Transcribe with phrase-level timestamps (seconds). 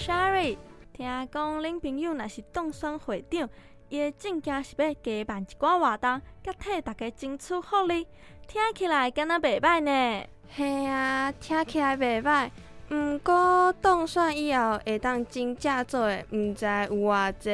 [0.00, 0.56] ？Sherry，
[0.94, 3.46] 听讲恁朋友若是当选会长，
[3.90, 8.06] 伊的证件是要加办一寡活动，甲替大家争取福利，
[8.48, 10.26] 听起来敢若袂歹呢。
[10.56, 12.50] 嘿啊，听起来袂歹。
[12.90, 17.50] 毋过当选以后会当真正做的，毋知有偌济。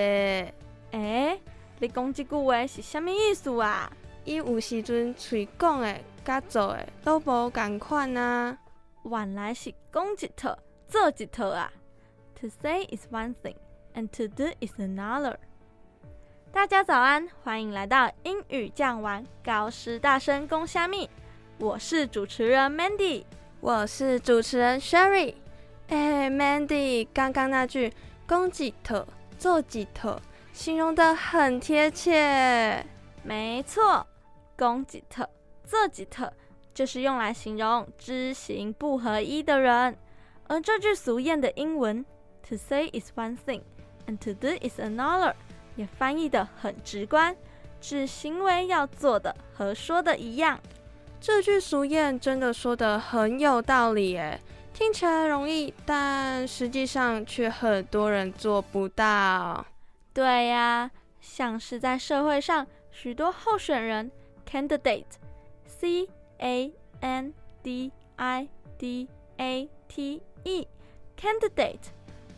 [0.93, 1.41] 诶，
[1.81, 3.91] 你讲即句话是啥物意思啊？
[4.25, 8.57] 伊有时阵喙讲的，甲做的都无共款啊。
[9.03, 10.57] 原来是讲一套，
[10.89, 11.73] 做一套啊。
[12.41, 13.57] To say is one thing,
[13.95, 15.37] and to do is another。
[16.53, 21.09] 大家早安，欢迎来到英语讲完高师大声公虾米，
[21.59, 23.25] 我是主持人 Mandy。
[23.61, 25.37] 我是主持人 Sherry。
[25.89, 27.91] 哎，Mandy，刚刚那句
[28.29, 29.07] “攻几特
[29.39, 30.21] 做几特”
[30.53, 32.85] 形容的很贴切。
[33.23, 34.07] 没错
[34.59, 35.27] ，“攻几特
[35.65, 36.31] 做几特”
[36.75, 39.97] 就是用来形容知行不合一的人。
[40.49, 42.05] 而这句俗谚的英文
[42.49, 43.63] “To say is one thing,
[44.07, 45.35] and to do is another”
[45.75, 47.37] 也翻译的很直观，
[47.81, 50.61] 指行为要做的和说的一样。
[51.21, 54.41] 这句俗谚真的说的很有道理耶，
[54.73, 59.67] 听起来容易，但实际上却很多人做不到。
[60.13, 60.91] 对呀，
[61.21, 64.11] 像是在社会上，许多候选人
[64.49, 66.09] （candidate，c
[66.39, 68.49] a n d i
[68.79, 71.89] d a t e），candidate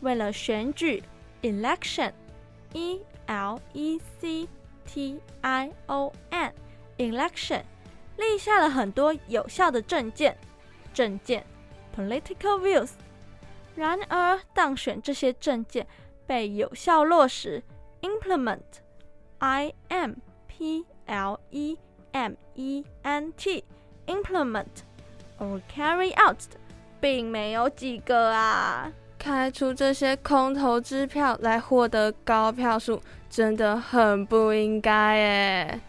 [0.01, 1.03] 为了选举
[1.41, 4.47] （election，e l e c
[4.85, 7.63] t i o n），election。
[8.17, 10.37] 立下了很多有效的政见，
[10.93, 11.45] 政见
[11.95, 12.91] （political views）。
[13.75, 15.87] 然而，当选这些政见
[16.27, 17.63] 被有效落实
[18.01, 20.15] （implement，i m
[20.47, 21.77] p l e
[22.11, 24.65] m e n t，implement）
[25.39, 26.59] or carry out 的，
[26.99, 28.91] 并没有几个啊！
[29.19, 32.99] 开出这些空头支票来获得高票数，
[33.29, 35.81] 真的很不应该诶。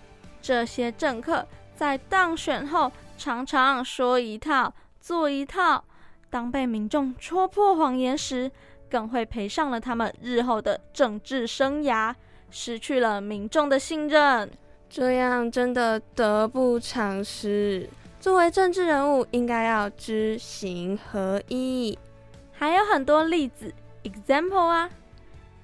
[0.43, 1.47] 这些政客。
[1.75, 5.83] 在当选后，常常说一套做一套。
[6.29, 8.51] 当被民众戳破谎言时，
[8.91, 12.15] 更会赔上了他们日后的政治生涯，
[12.51, 14.51] 失去了民众的信任。
[14.91, 17.89] 这样真的得不偿失。
[18.21, 21.99] 作为政治人物，应该要知行合一。
[22.61, 23.73] 还有很多例子
[24.03, 24.91] ，example 啊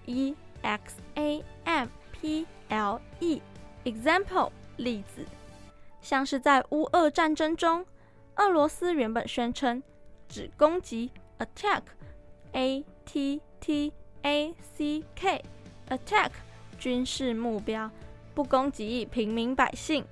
[0.06, 5.22] ，e x a m p l e，example 例子。
[6.00, 7.84] 像是在乌俄战争中，
[8.36, 9.82] 俄罗斯原本宣称
[10.26, 13.92] 只攻击 attack，a t t
[14.22, 16.30] a c k，attack
[16.78, 17.90] 军事目标，
[18.34, 20.02] 不攻击平民百姓。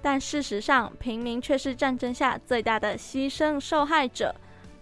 [0.00, 4.32] 但事实上，平民却是战争下最大的牺牲受害者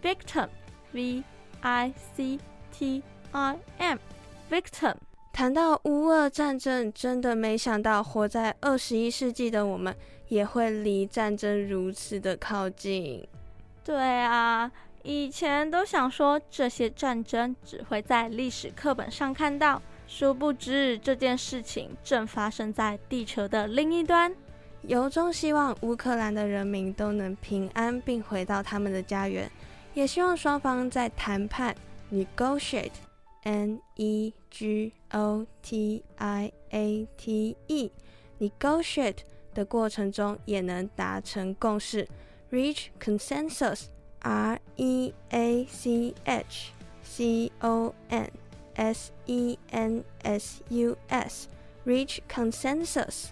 [0.02, 1.24] ，victim，v
[1.60, 2.38] i c
[2.72, 3.02] t
[3.32, 4.94] i m，victim。
[5.32, 9.94] 谈到乌俄战争，真的没想到活在二十一世纪的我们。
[10.28, 13.26] 也会离战争如此的靠近。
[13.82, 14.70] 对啊，
[15.02, 24.30] 以前都想说这些战争只会在历史课本上看到，殊不知这件事情正发生在地球的另一端。
[24.82, 29.50] 由衷希望乌克兰的人民都能平安并回到他们的家园，
[29.98, 31.74] 也希望双方在谈判
[32.12, 39.22] （negotiate），n e g o t i a t e，negotiate。
[39.52, 42.06] 的过程中也能达成共识
[42.52, 46.70] ，reach consensus，r e a c h
[47.02, 48.30] c o n
[48.76, 53.30] s e n s u s，reach consensus。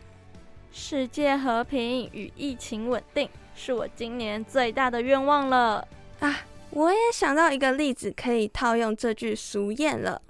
[0.73, 5.87] 世界和平与疫情稳定是我今年最大的愿望了
[6.19, 6.41] 啊！
[6.71, 10.21] 我也想到一个例子可以套用这句俗谚了。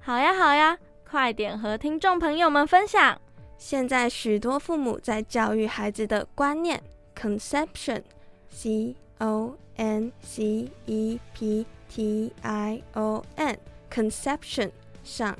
[0.00, 3.20] 好呀，好呀，快点和听众朋友们分享。
[3.58, 6.80] 现在许多父母在教育孩子的观念
[7.16, 14.70] （conception，c o n c e p t i o n）conception
[15.02, 15.36] 上，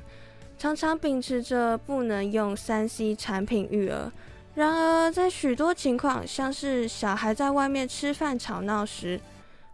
[0.57, 4.11] 常常秉持着不能用三 C 产品育儿。
[4.55, 9.17] 然而，在许多情况，像是小孩在外面吃饭吵闹时，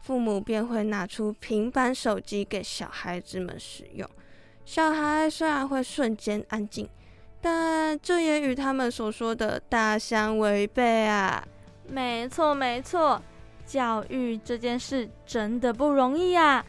[0.05, 4.07] 父母便会拿出平板手机给小孩子们使用。
[4.63, 6.87] 小孩虽然会瞬间安静，
[7.41, 11.43] 但这也与他们所说的大相违背啊！
[11.87, 13.19] 没错，没错，
[13.65, 16.63] 教育这件事真的不容易啊！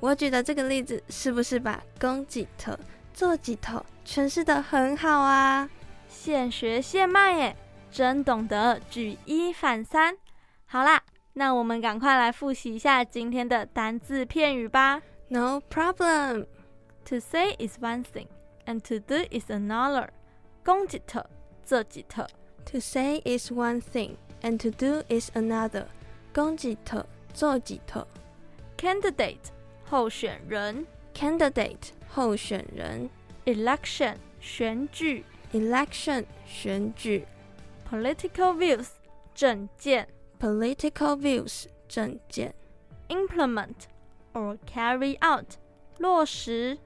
[0.00, 2.76] 我举的这个例子，是不是把供给头、
[3.14, 5.66] 做几头诠释的很好啊？
[6.06, 7.56] 现学现卖耶，
[7.90, 10.14] 真懂得举一反三。
[10.66, 11.02] 好啦。
[11.34, 15.02] 那我们赶快来复习一下今天的单字片语吧。
[15.28, 16.46] No problem.
[17.06, 18.28] To say is one thing,
[18.66, 20.08] and to do is another.
[20.64, 21.26] 攻击特，
[21.64, 22.26] 做几特。
[22.66, 25.86] To say is one thing, and to do is another.
[26.32, 27.04] 攻击特，
[27.34, 28.06] 做几特。
[28.78, 29.50] Candidate
[29.84, 30.86] 候选人。
[31.14, 33.10] Candidate 候选人。
[33.44, 35.24] Election 选举。
[35.52, 37.26] Election 选举。
[37.90, 38.86] Political views
[39.34, 40.08] 政见。
[40.43, 42.53] political views 政见，
[43.09, 43.87] implement
[44.33, 45.57] or carry out
[45.97, 46.77] 落实，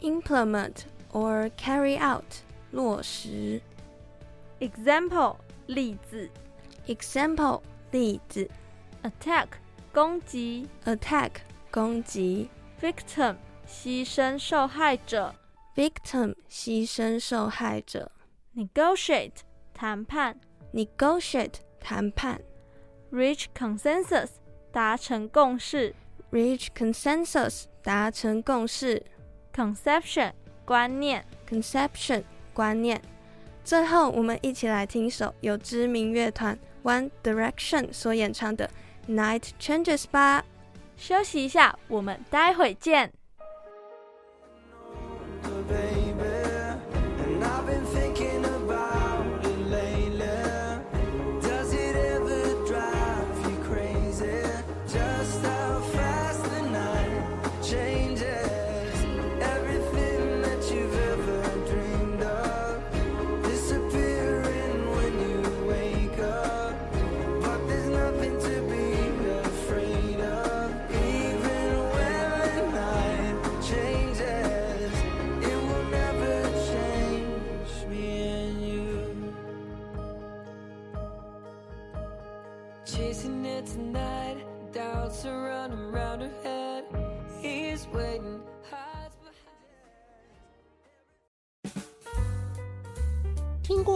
[0.00, 2.24] implement or carry out
[2.70, 3.60] 落实，
[4.60, 6.30] example 例子，
[6.86, 7.60] example
[7.90, 8.48] 例子，
[9.02, 9.48] attack
[9.92, 11.32] 攻击，attack
[11.70, 12.48] 攻击，
[12.80, 15.34] victim 牺牲受害者，
[15.74, 18.10] victim 牺牲受害者，
[18.56, 19.40] negotiate
[19.74, 20.40] 谈判，
[20.72, 22.40] negotiate 谈判。
[23.11, 24.29] Reach consensus，
[24.71, 25.95] 达成共识。
[26.31, 29.01] Reach consensus，达成共识。
[29.53, 30.33] Conception，
[30.65, 31.25] 观念。
[31.49, 32.23] Conception，
[32.53, 33.01] 观念。
[33.63, 38.69] 最后，我们一起来听首由知名乐团 One Direction 所演唱的
[39.13, 40.43] 《Night Changes》吧。
[40.95, 43.11] 休息一下，我们待会见。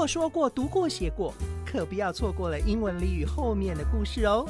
[0.02, 1.32] 过、说过、读过、写过，
[1.64, 4.44] 可不要错过了英文俚语后面的故事哦。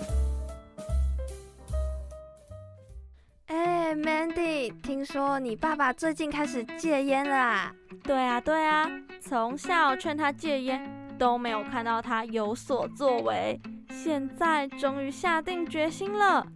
[3.48, 7.70] 哎，Mandy，听说你爸爸最近开始戒烟了？
[8.02, 8.90] 对啊，对啊，
[9.20, 10.90] 从小劝他戒烟，
[11.20, 13.60] 都没有看到他有所作为，
[13.90, 16.48] 现在终于下定决心了。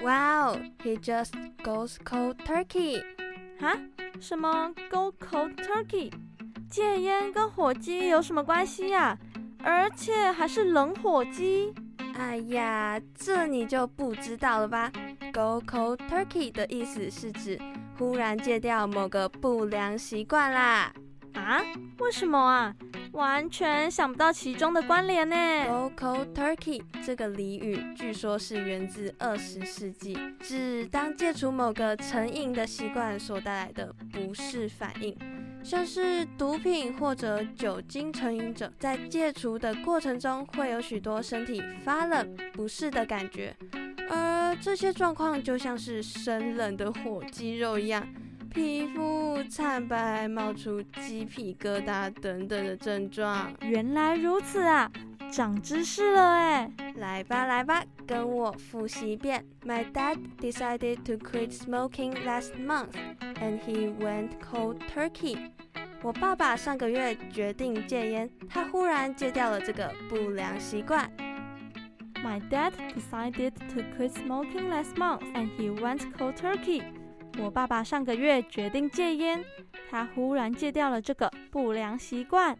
[0.00, 1.30] Wow，he just
[1.62, 3.04] goes cold turkey。
[3.60, 3.78] 啊？
[4.20, 6.10] 什么 go cold turkey？
[6.72, 9.14] 戒烟跟火鸡有什么关系呀？
[9.62, 11.70] 而且还是冷火鸡。
[12.14, 14.90] 哎呀，这你就不知道了吧
[15.34, 17.60] ？Go cold turkey 的意思是指
[17.98, 20.90] 忽然戒掉某个不良习惯啦。
[21.34, 21.60] 啊？
[21.98, 22.74] 为什么啊？
[23.12, 25.36] 完全想不到其中的关联呢。
[25.68, 35.14] Go cold turkey 这个俚语据说是源自二十世纪，指当戒除某个成瘾的习惯所带来的不适反应。
[35.64, 43.54] 像是毒品或者酒精成瘾者，在戒除的过程中会有许多身体发冷不适的感觉，
[44.10, 48.06] 而这些状况就像是生冷的火鸡肉一样，
[48.52, 53.52] 皮肤惨白、冒出鸡皮疙瘩等等的症状。
[53.62, 54.90] 原来如此啊，
[55.32, 56.70] 长知识了哎！
[56.96, 59.42] 来吧来吧，跟我复习一遍。
[59.64, 62.90] My dad decided to quit smoking last month.
[63.40, 65.50] And he went cold turkey.
[66.02, 71.10] 我爸爸上个月决定戒烟，他忽然戒掉了这个不良习惯。
[72.22, 76.82] My dad decided to quit smoking last month, and he went cold turkey.
[77.38, 79.42] 我爸爸上个月决定戒烟，
[79.90, 82.54] 他忽然戒掉了这个不良习惯。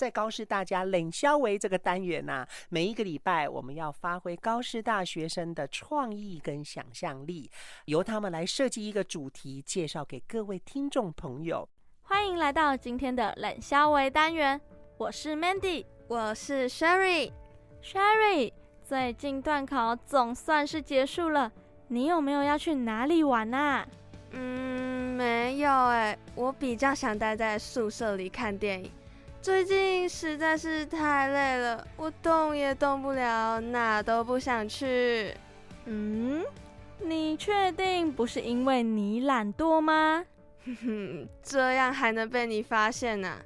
[0.00, 7.50] 在高师大家冷消维这个单元呐、每一个礼拜我们要发挥高师大学生的创意跟想象力，
[7.84, 11.68] 由他们来设计一个主题，介绍给各位听众朋友。
[12.00, 14.58] 欢迎来到今天的冷消维单元，
[14.96, 15.84] 我是 Mandy。
[16.08, 21.52] 我是 Sherry，Sherry，最近段考总算是结束了，
[21.88, 23.86] 你有没有要去哪里玩啊？
[24.30, 28.90] 嗯，没有哎，我比较想待在宿舍里看电影。
[29.42, 35.34] 最近实在是太累了，我动也动不了，哪都不想去。
[35.86, 36.44] 嗯，
[36.98, 40.22] 你确定不是因为你懒惰吗？
[40.66, 43.38] 哼哼，这样还能被你发现呢、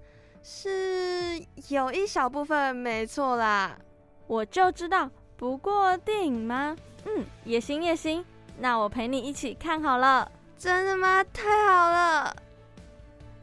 [0.42, 3.78] 是有一小部分没错啦。
[4.26, 6.76] 我就知道，不过电影吗？
[7.04, 8.24] 嗯，也行也行，
[8.58, 10.28] 那我陪你一起看好了。
[10.58, 11.22] 真的吗？
[11.32, 12.34] 太好了！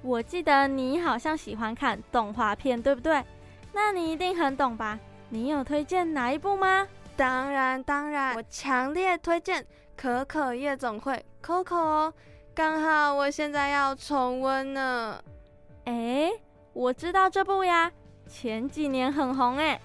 [0.02, 3.24] 我记得你好像喜欢看动画片，对不对？
[3.72, 5.00] 那你一定很懂吧？
[5.30, 6.88] 你有推荐哪一部吗？
[7.16, 9.62] 当然当然，我强烈推荐
[9.96, 12.14] 《可可夜总会》Coco 哦，
[12.54, 15.24] 刚好我现在要重温呢。
[15.86, 16.32] 诶，
[16.74, 17.92] 我知道这部呀，
[18.28, 19.80] 前几年很红诶。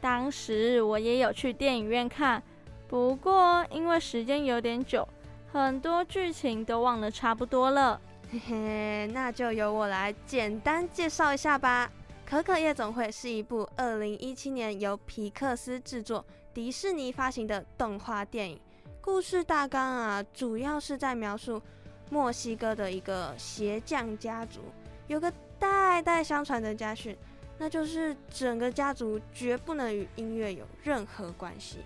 [0.00, 2.42] 当时我也有去电影院看，
[2.88, 5.06] 不过因为时间有点久，
[5.52, 8.00] 很多剧情都忘了差不多了。
[8.32, 11.90] 嘿嘿，那就由我来简单介绍一下吧。
[12.30, 18.60] 《可可夜总会》是一部2017年由皮克斯制作、迪士尼发行的动画电影。
[19.00, 21.60] 故事大纲啊，主要是在描述
[22.08, 24.60] 墨西哥的一个鞋匠家族，
[25.08, 27.16] 有个代代相传的家训，
[27.58, 31.78] 那就是整个家族绝不能与音乐有任何关系。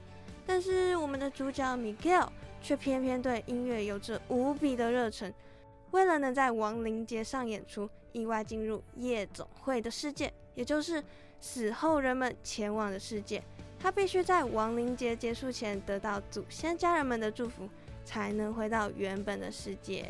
[0.44, 2.28] 但是我们的主角 Miguel
[2.60, 5.32] 却偏偏对音乐有着无比的热忱。
[5.94, 11.00] 为了能在亡灵节上演出，意外进入夜总会的世界，也就是
[11.40, 13.40] 死后人们前往的世界。
[13.78, 17.68] 他必须在亡灵节结束前得到祖先家人们的祝福，
[18.04, 20.04] 才能回到原本的世界。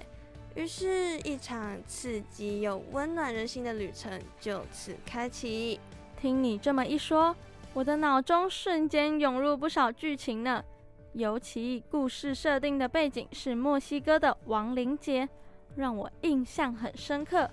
[0.54, 5.78] 于是，一场刺激又温暖人心的旅程就此开启。
[6.18, 7.36] 听你这么一说，
[7.74, 10.64] 我的脑中瞬间涌入不少剧情呢。
[11.12, 15.28] 尤其故事设定的背景是墨西哥的亡灵节，
[15.76, 17.48] 让我印象很深刻。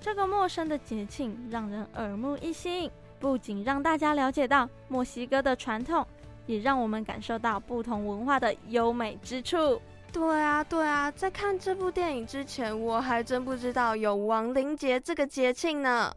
[0.00, 6.06] 这个陌生的节庆让人耳目一新，不仅让大家了解到墨西哥的传统，
[6.46, 9.80] 也让我们感受到不同文化的优美之处。
[10.12, 16.12] 对啊，对啊，在看这部电影之前，我还真不知道有亡灵节这个节庆呢。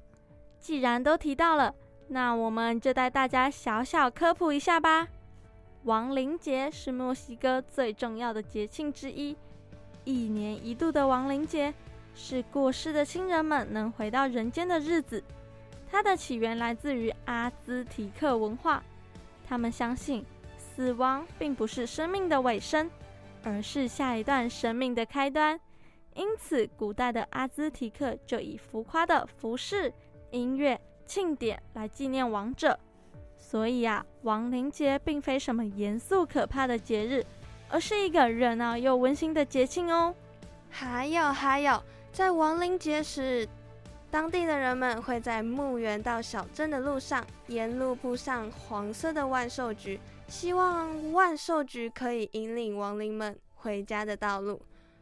[0.60, 1.76] 既然都提到了，
[2.08, 5.08] 那我们就带大家小小科普一下吧。
[5.84, 9.36] 亡灵节是墨西哥最重要的节庆之一，
[10.06, 11.74] 一年一度的亡灵节
[12.16, 15.24] 是过世的亲人们能回到人间的日子。
[15.90, 18.84] 它的起源来自于阿兹提克文化，
[19.48, 20.26] 他们相信
[20.58, 22.90] 死亡并不是生命的尾声，
[23.44, 25.60] 而是下一段生命的开端。
[26.16, 29.94] 因此，古代的阿兹提克就以浮夸的服饰、
[30.32, 32.80] 音乐、庆典来纪念亡者。
[33.38, 37.24] 所以啊，亡灵节并非什么严肃可怕的节日，
[37.74, 40.14] 而是一个热闹又温馨的节庆哦。
[40.70, 43.50] 还有还有，在亡灵节时，
[44.12, 54.62] 当地的人们会在墓园到小镇的路上，沿路铺上黄色的万寿菊，希望万寿菊可以引领亡灵们回家的道路。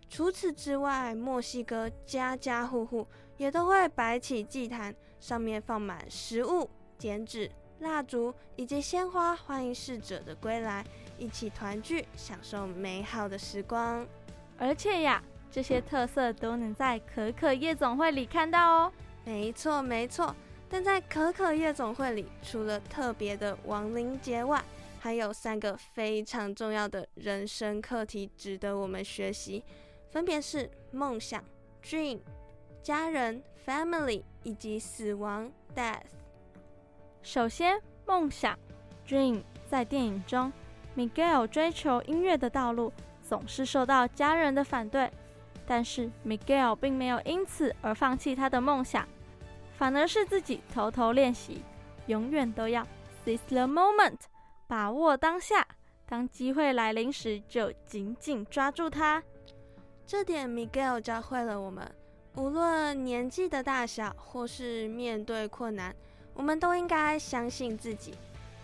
[0.10, 10.86] 除此之外，墨西哥家家户户也都会摆起祭坛，上面放满食物、剪纸、蜡烛以及鲜花，欢迎逝者的归来，
[11.22, 14.04] 一起团聚，享受美好的时光。
[14.58, 18.92] 而且呀，这些特色都能在可可夜总会里看到哦。
[19.24, 20.36] 没错，没错。
[20.68, 24.64] 但在可可夜总会里，除了特别的亡灵节外，
[25.00, 29.64] 还有三个非常重要的人生课题值得我们学习，
[30.10, 31.44] 分别是梦想
[31.84, 32.20] （dream）、
[32.82, 36.02] 家人 （family） 以及死亡 （death）。
[37.22, 38.58] 首先，梦想
[39.06, 40.52] （dream） 在电影中
[40.96, 45.12] ，Miguel 追求音乐的道路总是受到家人的反对，
[45.66, 49.08] 但是 Miguel 并没有因此而放弃他的梦想，
[49.78, 51.64] 反而是自己偷偷练习，
[52.08, 52.86] 永远都要
[53.26, 54.20] seize the moment，
[54.68, 55.66] 把握当下，
[56.08, 59.24] 当机会来临时就紧紧抓住它。
[60.06, 61.90] 这点 Miguel 教会了我们，
[62.36, 65.96] 无论年纪的大小或是面对困难，
[66.34, 68.14] 我们都应该相信自己，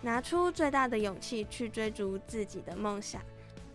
[0.01, 3.21] 拿出最大的勇气去追逐自己的梦想。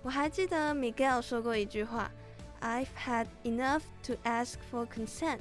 [0.03, 5.41] 我还记得 Miguel 说过一句话：“I've had enough to ask for consent.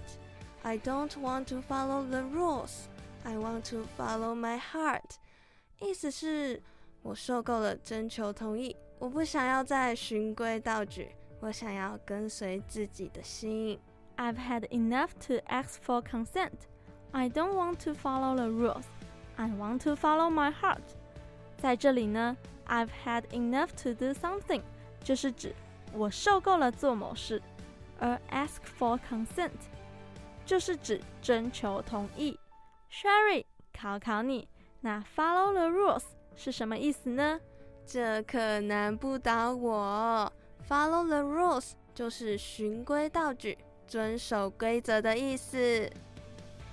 [0.64, 2.88] I don't want to follow the rules.”
[3.24, 5.18] I want to follow my heart。
[5.80, 6.62] 意思是，
[7.02, 11.10] 我受够了征求同意，我不想要再循规蹈矩，
[11.42, 13.80] 我想要跟随自己的心。
[14.16, 16.54] I've had enough to ask for consent.
[17.12, 18.86] I don't want to follow the rules.
[19.37, 20.83] I want to follow my heart.
[21.59, 22.37] 在这里呢
[22.67, 24.63] ，I've had enough to do something，
[25.03, 25.55] 就是指
[25.93, 27.41] 我受够了做某事，
[27.99, 29.51] 而 ask for consent
[30.45, 32.39] 就是指征求同意。
[32.91, 34.49] Sherry，考考你，
[34.81, 36.05] 那 follow the rules
[36.37, 37.41] 是什么意思呢？
[37.87, 40.33] 这可难不倒我。
[40.69, 45.91] Follow the rules 就是循规蹈矩、遵守规则的意思。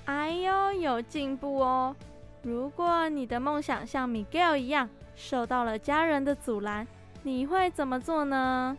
[0.05, 1.95] 哎呦，有进步哦！
[2.41, 6.87] 如果你的梦想像 Miguel 一样受到了家人的阻拦，
[7.21, 8.77] 你会怎么做呢？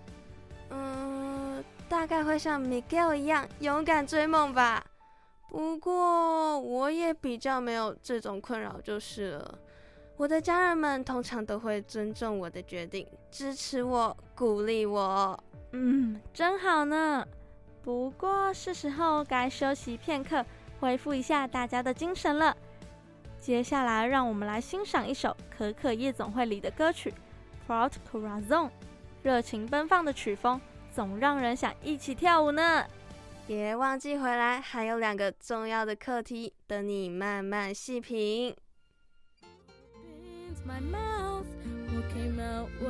[0.70, 4.82] 嗯，大概会像 Miguel 一样勇敢追梦吧。
[5.48, 9.58] 不过我也比较没有这种困扰就是了。
[10.16, 15.38] 我的家人们通常都会尊重我的决定，支持我，鼓励我。
[15.72, 17.26] 嗯，真好呢。
[17.82, 20.44] 不过是时候该休息片刻，
[20.78, 22.56] 恢复一下大家的精神了。
[23.40, 27.14] 接下来，让我们来欣赏一首可可夜总会里的歌曲
[27.66, 28.66] 《Proud Corazon》，
[29.22, 30.60] 热情奔放的曲风，
[30.94, 32.84] 总让人想一起跳舞呢。
[33.46, 38.54] 别忘记回来，还有两个重要的课题等你慢慢细品。
[40.66, 40.92] 欢迎
[42.78, 42.86] 回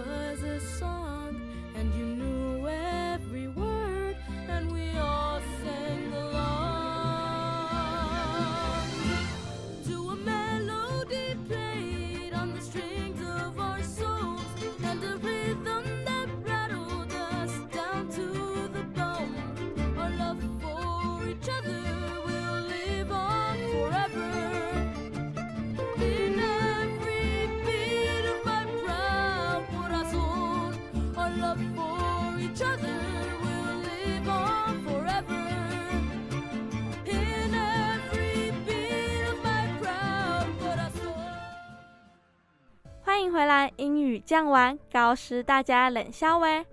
[43.61, 46.65] 来，英语讲完，告诉大家冷笑喂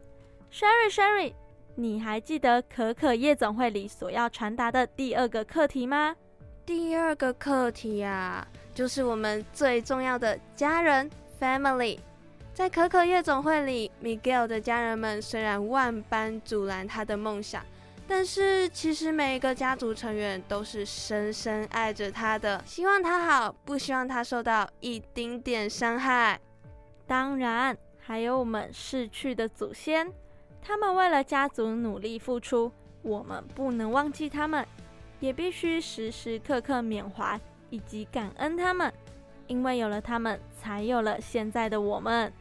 [0.50, 1.34] ，Sherry Sherry，
[1.76, 6.16] 你还记得可可夜总会里所要传达的第二个课题吗？
[6.66, 12.00] 第二个课题啊，就是我们最重要的家人 family。
[12.54, 17.62] 在可可夜总会里，Miguel 的家人们虽然万般阻拦他的梦想。
[18.08, 26.40] 但是，其实每一个家族成员都是深深爱着他的，希望他好，不希望他受到一丁点伤害。
[27.08, 30.12] 当然，还有我们逝去的祖先，
[30.62, 32.70] 他们为了家族努力付出，
[33.02, 34.68] 我们不能忘记他们，
[35.22, 37.40] 也必须时时刻刻缅怀
[37.70, 38.94] 以及感恩他们，
[39.48, 42.32] 因为有了他们，才有了现在的我们。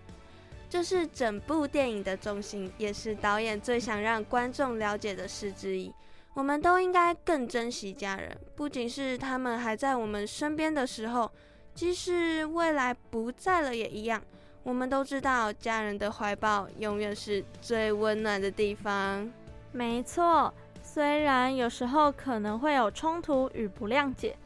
[0.68, 5.94] 这是整部电影的中心，也是导演最想让观众了解的事之一。
[6.34, 11.30] 我们都应该更珍惜家人，不仅是他们还在我们身边的时候，
[11.72, 14.20] 即使未来不在了也一样。
[14.66, 19.30] 我们都知道，家人的怀抱永远是最温暖的地方。
[19.70, 20.52] 没错，
[20.82, 24.36] 虽然有时候可能会有冲突与不谅解，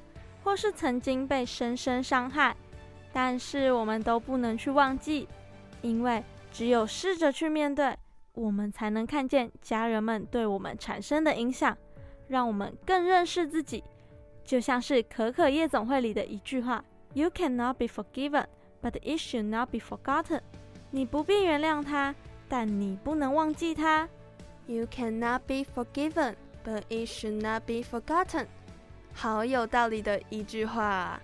[0.45, 2.55] 或是曾经被深深伤害，
[3.15, 5.27] 但是我们都不能去忘记。
[5.81, 7.97] 因为只有试着去面对，
[8.35, 11.75] 我们才能看见家人们对我们产生的影响，
[12.29, 13.83] 让我们更认识自己。
[14.45, 18.45] 就像是可可夜总会里的一句话：“You cannot be forgiven,
[18.83, 20.41] but it should not be forgotten。”
[20.91, 22.15] 你不必原谅他，
[22.49, 24.09] 但你不能忘记他。
[24.67, 28.47] You cannot be forgiven, but it should not be forgotten。
[29.13, 31.21] 好有道理的一句话。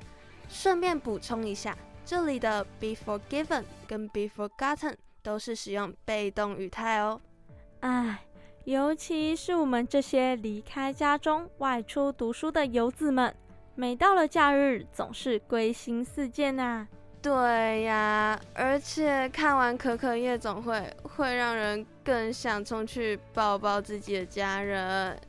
[0.49, 1.77] 顺便补充一下。
[2.05, 7.21] 这里的 be forgiven 跟 be forgotten 都是使用被动语态哦。
[7.81, 8.21] 唉，
[8.63, 13.35] 尤其是我们这些离开家中外出读书的游子们，
[13.75, 16.87] 每到了假日总是归心似箭呐。
[17.27, 25.21] 对呀，而且看完可可夜总会，会让人更想冲去抱抱自己的家人。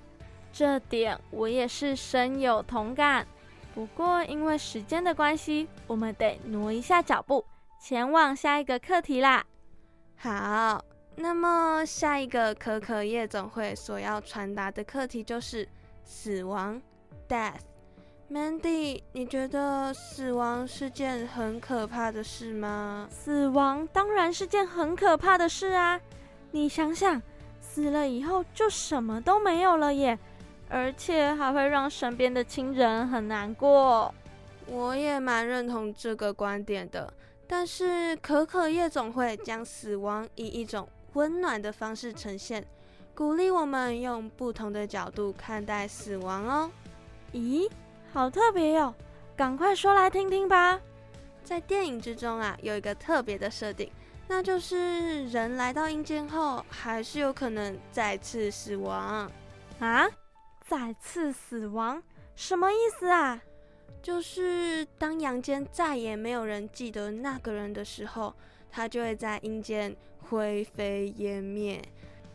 [0.53, 3.25] 这点我也是深有同感。
[3.73, 7.43] 不过，因为时间的关系，我们得挪一下脚步，
[7.81, 9.43] 前往下一个课题啦。
[10.17, 15.67] 好，那么下一个可可夜总会所要传达的课题就是
[16.03, 16.79] 死亡
[17.27, 17.53] （death）。
[18.30, 23.08] Mandy，你觉得死亡是件很可怕的事吗？
[23.10, 26.00] 死亡当然是件很可怕的事啊！
[26.52, 27.22] 你想想，
[27.62, 30.20] 死了以后就什么都没有了耶。
[30.70, 34.13] 而且还会让身边的亲人很难过。
[34.66, 37.12] 我也蛮认同这个观点的。
[37.48, 42.68] 但是可可夜总会将死亡以一种温暖的方式呈现，
[43.16, 46.70] 鼓励我们用不同的角度看待死亡哦。
[47.32, 47.70] 咦，
[48.17, 48.91] 好特别哟！
[49.36, 50.82] 赶快说来听听吧。
[51.43, 53.91] 在电影之中啊，有一个特别的设定，
[54.27, 59.32] 那就是人来到阴间后，还是有可能再次死亡
[59.77, 60.08] 啊？
[60.67, 62.01] 再次死亡，
[62.36, 63.39] 什么意思啊？
[64.01, 68.34] 就是当阳间再也没有人记得那个人的时候，
[68.71, 69.95] 他就会在阴间
[70.27, 71.80] 灰飞烟灭。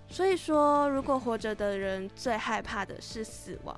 [0.09, 3.77] 所以说，如果活着的人最害怕的是死亡，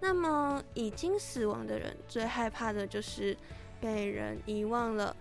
[0.00, 3.36] 那么已经死亡的人最害怕的就是
[3.80, 5.14] 被人遗忘了。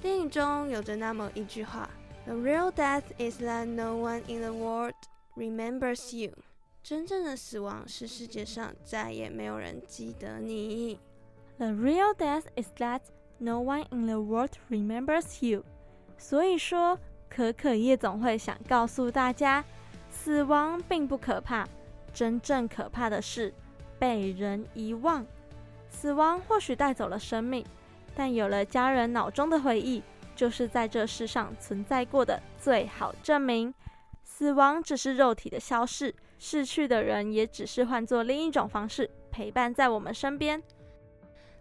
[0.00, 1.88] 电影中有着那么一句话
[2.24, 4.94] ：“The real death is that no one in the world
[5.36, 6.32] remembers you。”
[6.82, 10.98] 真正的死亡是世界上再也没有人记得你。
[11.58, 13.02] The real death is that
[13.38, 15.62] no one in the world remembers you。
[16.18, 19.64] 所以说，可可夜总会想告诉大家，
[20.10, 21.68] 死亡并不可怕，
[22.12, 23.54] 真正可怕的是
[24.02, 25.24] 被人遗忘。
[25.88, 27.64] 死亡或许带走了生命，
[28.16, 30.02] 但有了家人脑中的回忆，
[30.34, 33.72] 就是在这世上存在过的最好证明。
[34.24, 40.60] 死亡只是肉体的消逝，逝去的人也只是换作另一种方式陪伴在我们身边。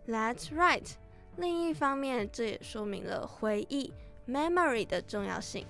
[0.08, 0.90] That's right。
[1.38, 3.94] 另一方面，这也说明了回忆
[4.28, 5.64] （memory） 的重要性。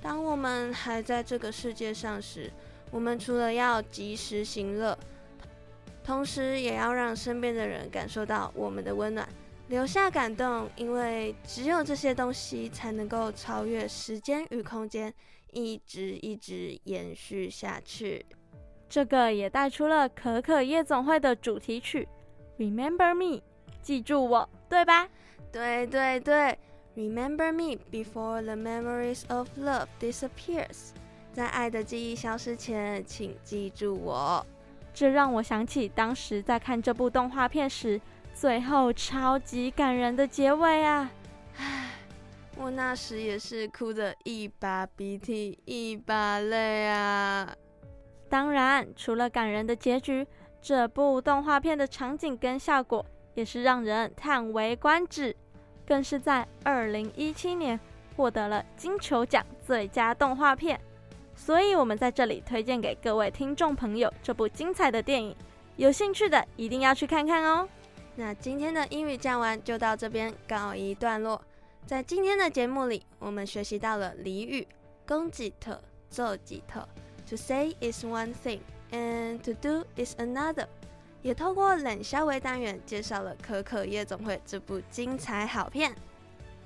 [0.00, 2.50] 当我们还在这个世界上时，
[2.90, 4.98] 我们除了要及时行乐，
[6.04, 9.26] 同时也要让身边的人感受到我们的温暖，
[9.68, 10.68] 留下感动。
[10.76, 15.12] 因为只有这些东西才能够超越时间与空间，
[15.52, 18.24] 一直一直延续下去。
[18.86, 22.06] 这个也带出了可可夜总会的主题曲
[22.62, 23.38] 《Remember Me》。
[23.80, 25.08] 记住我，对吧？
[25.50, 26.58] 对对对
[26.96, 30.90] ，Remember me before the memories of love disappears。
[31.32, 34.46] 在爱的记忆消失前，请记住我。
[34.94, 38.00] 这让我想起当时在看这部动画片时，
[38.32, 41.10] 最后超级感人的结尾啊！
[41.58, 41.90] 唉，
[42.56, 47.52] 我那时也是哭得一把鼻涕一把泪啊。
[48.30, 50.26] 当然，除了感人的结局，
[50.62, 53.04] 这部动画片的场景跟效果。
[53.34, 55.34] 也是让人叹为观止，
[55.84, 57.80] 更是在二零一七年
[58.16, 60.80] 获得了金球奖最佳动画片，
[61.36, 65.34] 所以我们在这里推荐给各位听众朋友这部精彩的电影，
[65.76, 67.68] 有兴趣的一定要去看看哦。
[68.16, 71.40] 那今天的英语讲完就到这边告一段落，
[71.84, 74.66] 在今天的节目里，我们学习到了俚语
[75.06, 76.88] “供给特做几特
[77.28, 78.60] ”，To say is one thing
[78.92, 80.66] and to do is another。
[81.22, 85.92] 也透过冷笑微单元介绍了《可可夜总会》这部精彩好片。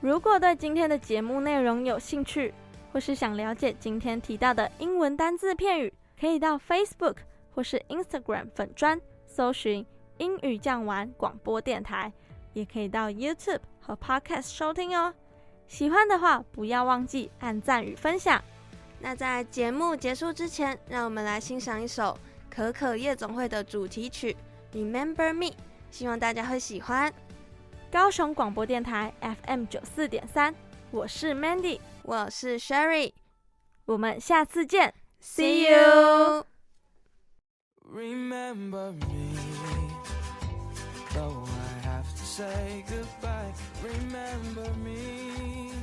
[0.01, 2.53] 如果对今天的节目内容有兴趣，
[2.93, 7.17] 或是想了解今天提到的英文单字片语，可以到 Facebook
[7.55, 9.85] 或是 Instagram 粉专搜寻
[10.19, 12.13] “英语酱玩广播电台”，
[12.55, 15.15] 也可以到 YouTube 和 Podcast 收听哦。
[15.67, 18.43] 喜欢的话，不要忘记按赞与分享。
[19.01, 22.05] 那在节目结束之前，让我们来欣赏一首
[22.49, 24.35] 《可可夜总会》的主题曲。
[24.73, 25.55] Remember me，
[25.91, 27.13] 希望大家会喜欢。
[27.91, 29.13] 高雄广播电台
[29.45, 30.55] FM 九四点三，
[30.91, 33.13] 我是 Mandy，我是 Sherry，
[33.85, 36.47] 我们下次见，See you。
[37.85, 39.37] Remember me,
[41.13, 43.53] though I have to say goodbye.
[43.83, 45.75] Remember me,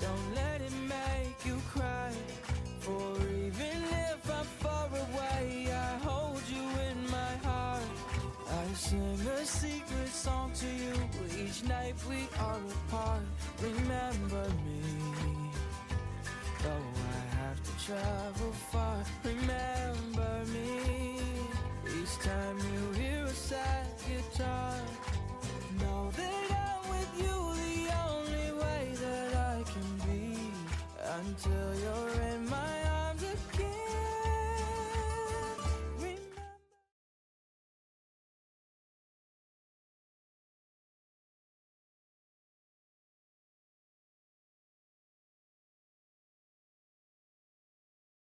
[0.00, 2.12] don't let it make you cry.